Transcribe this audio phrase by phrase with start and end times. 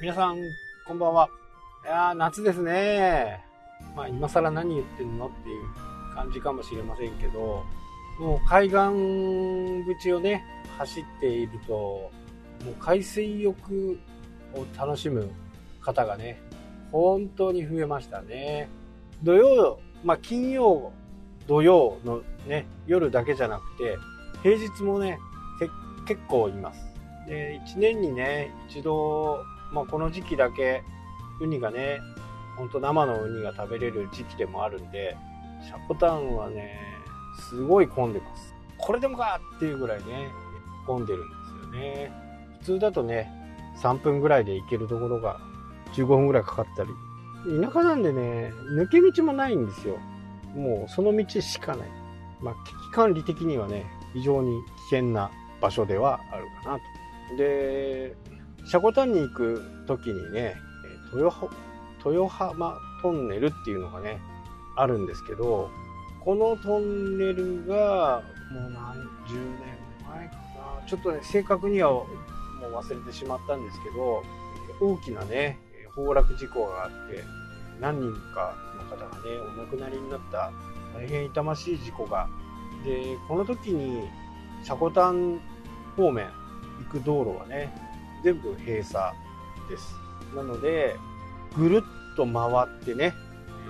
[0.00, 0.38] 皆さん、
[0.86, 1.28] こんばんは。
[1.84, 3.44] いやー、夏ですね。
[3.96, 7.64] まあ、今更何言ってんのっていう感じかもしれませんけど、
[8.20, 8.76] もう海岸
[9.98, 10.44] 口をね、
[10.78, 12.10] 走っていると、も
[12.70, 13.98] う海水浴
[14.54, 15.32] を楽しむ
[15.80, 16.40] 方がね、
[16.92, 18.68] 本当に増えましたね。
[19.24, 20.92] 土曜、まあ、金曜、
[21.48, 23.98] 土曜のね、夜だけじゃなくて、
[24.44, 25.18] 平日もね、
[26.06, 26.86] 結構います。
[27.26, 30.82] で、1年にね、一度、まあ、この時期だけ、
[31.40, 32.00] ウニがね、
[32.56, 35.16] ほんと生のウニが食べれる時期でもあるんで、
[35.64, 36.80] シャコタンはね、
[37.48, 38.54] すごい混んでます。
[38.76, 40.30] これでもかっていうぐらいね、
[40.86, 42.12] 混んでるんですよね。
[42.60, 43.30] 普通だとね、
[43.82, 45.40] 3分ぐらいで行けるところが
[45.94, 46.90] 15分ぐらいかかったり。
[47.62, 49.98] 田舎なんでね、抜け道もないんですよ。
[50.54, 51.88] もうその道しかない。
[52.40, 55.30] まあ、危機管理的にはね、非常に危険な
[55.60, 56.78] 場所ではあるかな
[57.30, 57.36] と。
[57.36, 58.16] で、
[58.68, 60.60] シコタンに行く時にね、
[61.14, 61.48] 豊
[62.04, 64.20] 豊浜トンネルっていうのがね、
[64.76, 65.70] あるんですけど、
[66.22, 72.04] このトンネルがもう何十年前かな、ちょっとね、正確にはも
[72.70, 74.22] う忘れてしまったんですけど、
[74.82, 75.58] 大きなね、
[75.94, 77.24] 崩落事故があって、
[77.80, 80.52] 何人かの方がね、お亡くなりになった
[80.94, 82.28] 大変痛ましい事故が。
[82.84, 84.06] で、この時に、
[84.62, 85.40] 積丹
[85.96, 86.26] 方面
[86.84, 87.87] 行く道路はね、
[88.22, 89.14] 全部閉鎖
[89.68, 89.94] です。
[90.34, 90.96] なので、
[91.56, 93.68] ぐるっと回ってね、え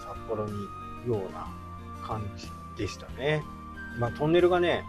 [0.00, 1.48] ー、札幌に行くような
[2.02, 3.42] 感じでしたね。
[3.98, 4.84] まあ、トンネルがね、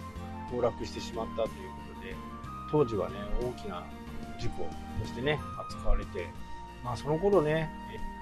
[0.50, 1.56] 崩落してしまったというこ
[2.02, 2.16] とで、
[2.72, 3.84] 当時はね、大きな
[4.40, 4.64] 事故
[5.00, 5.40] としてね、
[5.70, 6.28] 扱われて、
[6.84, 7.70] まあ、その頃ね、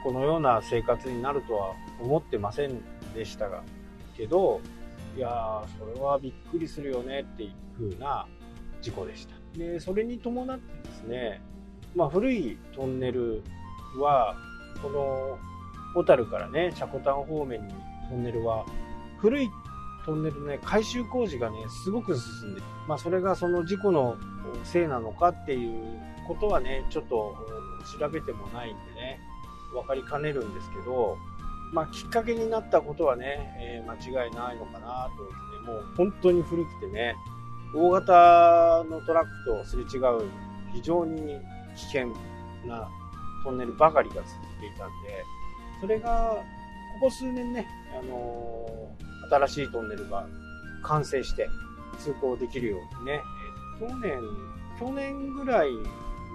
[0.03, 2.81] このような生活になるとは思ってません
[3.14, 3.64] でしたが、
[4.16, 4.61] けど、
[5.16, 7.52] いやー、それはびっくりするよねっていう
[7.92, 8.28] 風な
[8.81, 9.36] 事故でした。
[9.58, 11.42] で、それに伴ってですね、
[11.95, 13.44] まあ、古いトンネル
[14.00, 14.36] は、
[14.82, 15.38] この
[15.95, 17.73] 小樽からね、積丹方面に
[18.10, 18.66] トンネルは、
[19.18, 19.50] 古い
[20.06, 24.16] トンネルのね、改修工事がね、すごく進んで、まあ、それがその事故の
[24.64, 27.36] せいなのかっていうことはね、ちょっと
[28.00, 29.20] 調べてもないんでね、
[29.74, 31.18] 分かりかねるんですけど、
[31.74, 37.16] まあ、きっかけになったことはね、えー、間違いないのかなとですね、もう本当に古くてね、
[37.73, 40.30] 大型のトラックとすれ違う
[40.73, 41.39] 非常に
[41.76, 42.08] 危険
[42.66, 42.89] な
[43.44, 44.26] トンネルばかりが続
[44.58, 45.23] いていたんで、
[45.82, 46.44] それが、
[47.00, 47.67] ここ数年ね、
[47.98, 50.27] あのー、新しいトンネルが
[50.83, 51.48] 完成して
[52.00, 53.22] 通行できるようにね、
[53.80, 54.20] 去年、
[54.80, 55.70] 去年ぐらい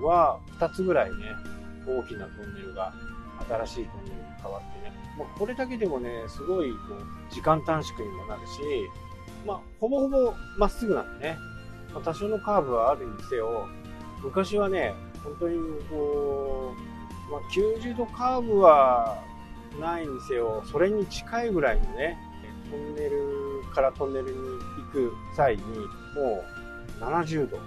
[0.05, 1.17] は2つぐらいね、
[1.87, 2.93] 大きなトンネルが
[3.49, 8.61] 新しいトンネルに変わってね、もうこれだけでもね、すごいこう時間短縮にもなるし、
[9.47, 11.39] まあ、ほぼほぼまっすぐなんでね、
[11.93, 13.69] まあ、多少のカーブはあるにせよ、
[14.23, 14.95] 昔はね、
[15.25, 15.59] 本当に
[15.91, 16.75] こ
[17.29, 19.23] う、まあ、90度カーブは
[19.81, 22.19] ないにせよ、それに近いぐらいのね、
[22.71, 26.45] トンネルからトンネルに行く際に、も
[27.01, 27.59] う70度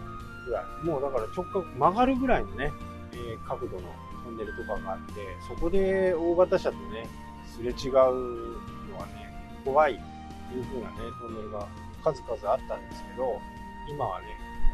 [0.46, 2.72] ぐらい、もうだから直角曲がるぐらいのね、
[3.13, 3.90] えー、角度の
[4.24, 5.13] トンネルとかがあって、
[5.47, 7.07] そこで大型車とね、
[7.56, 10.15] すれ違うのはね、怖い。
[10.53, 11.67] いう風なね、トンネルが
[12.03, 13.39] 数々あったんですけど、
[13.89, 14.28] 今はね、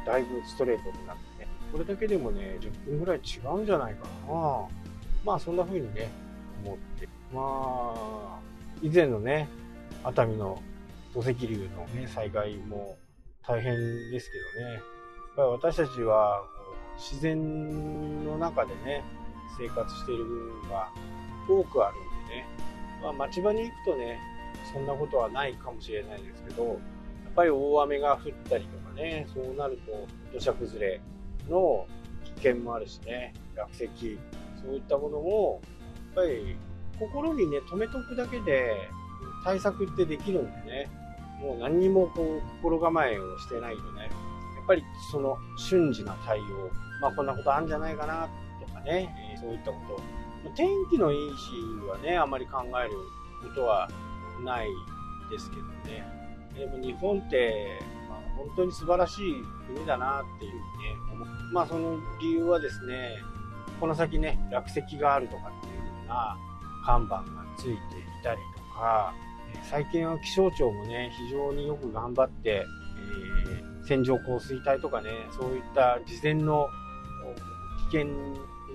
[0.06, 4.68] だいぶストレートになってね、これだけでもね、10分ぐらい違うんじゃないかな。
[5.24, 6.10] まあそんな風にね、
[6.66, 7.08] 思って。
[7.34, 8.40] まあ、
[8.82, 9.48] 以前のね、
[10.04, 10.62] 熱海の
[11.14, 12.98] 土石流のね、災害も
[13.48, 13.74] 大変
[14.12, 14.82] ですけどね、やっ
[15.36, 16.44] ぱり私たちは
[16.98, 19.04] 自然の中でね、
[19.58, 20.90] 生活している部分が
[21.48, 22.46] 多くあるんでね、
[23.02, 24.20] まあ、町場に行くとね、
[24.74, 26.78] そんなことはないかもしれないですけど、やっ
[27.36, 31.02] ぱり大雨が降ったりとかね、そうなると土砂崩れ
[31.50, 31.88] の
[32.24, 33.86] 危険もあるしね、落石、
[34.62, 35.62] そういったものも、
[36.16, 36.56] やっぱり
[37.00, 38.90] 心にね、止めとくだけで
[39.44, 40.90] 対策ってできるんでね、
[41.40, 44.10] もう何にもこう心構えをしてないとね、やっ
[44.68, 46.44] ぱりその瞬時な対応、
[47.02, 48.30] まあこんなことあるんじゃないかな
[48.66, 50.02] とかね、そういったこと。
[50.56, 52.92] 天気のいい日はね、あまり考える
[53.48, 53.88] ことは
[54.44, 54.68] ない
[55.30, 56.06] ですけどね。
[56.58, 57.80] でも日本って、
[58.10, 59.44] まあ、本当に素晴らしい
[59.74, 60.60] 国だなっていうね、
[61.54, 63.18] まあその理由はですね、
[63.80, 66.38] この先ね、落石があるとかっていうような
[66.86, 67.24] 看板が
[67.58, 67.76] ついてい
[68.24, 69.14] たりとか、
[69.64, 76.68] 最近は気象庁もね、非常によく頑張って、えー、線状降水帯とかね、そういった事前の
[77.92, 78.08] 危険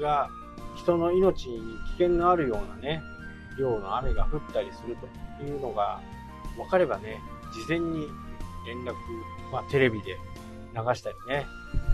[0.01, 0.29] が
[0.77, 3.03] 人の命に危険のあるようなね、
[3.59, 4.97] 量の雨が降ったりする
[5.39, 6.01] というのが
[6.57, 7.21] 分かればね、
[7.53, 8.09] 事前に
[8.67, 8.95] 連絡、
[9.53, 10.19] まあ、テレビで
[10.75, 11.47] 流したりね、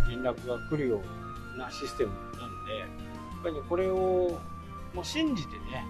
[0.08, 1.00] 連絡が来るよ
[1.54, 4.40] うなシステムなんで、やっぱりね、これを
[4.94, 5.84] もう信じてね、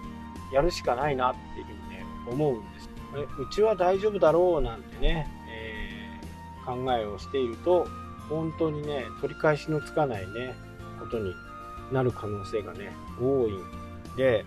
[0.51, 2.89] やるしかないなっていうふうにね、思うんです。
[3.39, 7.87] うちは大丈夫だろうなんてね、えー、考えをしていると、
[8.29, 10.55] 本当にね、取り返しのつかないね、
[10.99, 11.33] ことに
[11.91, 14.45] なる可能性がね、多いんで、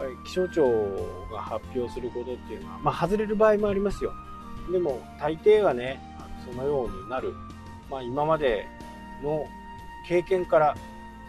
[0.00, 4.14] ぱり気象庁が発表することっていうのは、まあ、外れる場合もありますよ。
[4.72, 6.00] でも、大抵はね、
[6.44, 7.34] そのようになる。
[7.90, 8.66] まあ、今まで
[9.22, 9.44] の
[10.08, 10.74] 経験から、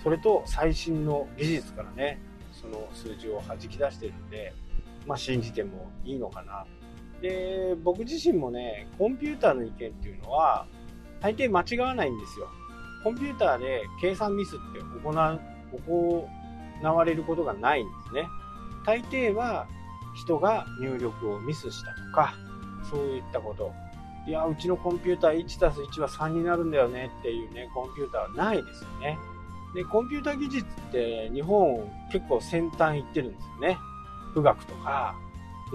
[0.02, 2.22] それと最新の技術からね、
[2.54, 4.54] その数字を弾き出してるんで、
[5.06, 6.66] まあ、信じてもいいのかな。
[7.22, 10.66] で、僕自身もね、コンピューターの意見っていうのは、
[11.20, 12.48] 大抵間違わないんですよ。
[13.04, 15.40] コンピューターで計算ミスって行う、
[15.88, 18.28] 行われることがないんですね。
[18.86, 19.68] 大抵は
[20.16, 22.34] 人が入力をミスしたとか、
[22.90, 23.72] そういったこと。
[24.28, 29.18] いや、うちのコンピューター1たす1は3になるんだよねっていうね、コンピューターはないですよね。
[29.74, 33.78] で、コンピューター技術って日本結構先端行ってるんですよね。
[34.34, 35.16] 富岳とか、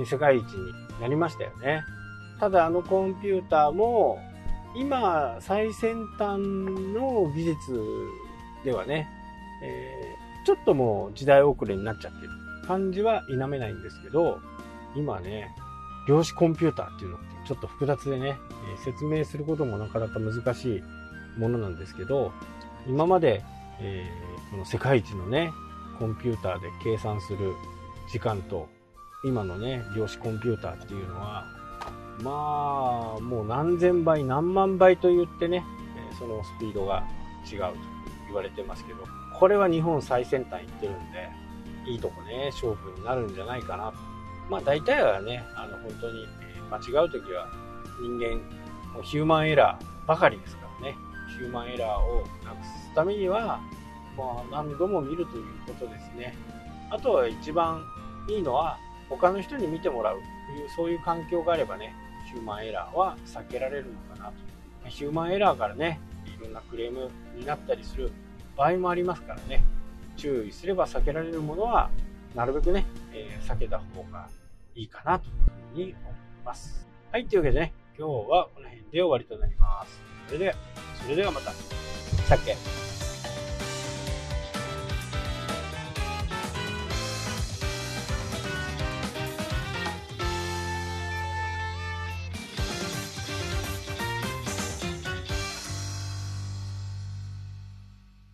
[0.05, 1.82] 世界一になりましたよね。
[2.38, 4.19] ただあのコンピューターも
[4.75, 7.81] 今最先端の技術
[8.62, 9.09] ではね、
[9.62, 12.31] えー、ちょっともう時代遅れになっちゃってる
[12.67, 14.41] 感じは否めないんですけど、
[14.95, 15.55] 今ね、
[16.09, 18.39] 量子コンピューターっていうのってちょっと複雑でね、
[18.75, 20.83] え、説明することもなかなか難しい
[21.39, 22.33] ものなんですけど、
[22.87, 23.43] 今まで、
[23.81, 25.53] えー、この世界一のね、
[25.99, 27.55] コンピューターで計算する
[28.11, 28.69] 時間と、
[29.25, 31.45] 今のね、量子コンピューターっていうのは、
[32.23, 35.65] まあ、もう何千倍、何万倍と言ってね、
[36.19, 37.05] そのスピードが
[37.51, 37.75] 違うと
[38.27, 39.05] 言われてますけど、
[39.39, 41.29] これは日本最先端行ってるんで、
[41.87, 43.93] いいとこね、勝負になるんじゃないかな。
[44.50, 46.27] まあ大体はね、あの本当に
[46.71, 47.49] 間違う時は
[48.00, 48.41] 人間、
[49.03, 50.97] ヒューマンエラーばかりですからね、
[51.37, 53.61] ヒューマンエラーをなくすためには、
[54.17, 56.37] まあ何度も見るということですね。
[56.91, 57.85] あとは一番
[58.29, 58.79] いいのは、
[59.09, 60.23] 他の人に見てもらうと
[60.61, 61.94] いう、そういう環境があればね、
[62.27, 64.88] ヒューマンエラーは避けられるのかなと。
[64.88, 68.11] ヒューマンエラーからね、いろんなクレームになったりする
[68.56, 69.62] 場合もありますからね、
[70.17, 71.91] 注意すれば避けられるものは、
[72.35, 74.29] なるべくね、えー、避けた方が
[74.75, 75.33] いいかなという
[75.73, 76.15] ふうに思い
[76.45, 76.87] ます。
[77.13, 80.01] はい、というわけでね、今日はこの辺で終わりとなります。
[80.27, 80.55] それでは、
[81.03, 81.51] それではまた。
[81.51, 82.86] さっけ。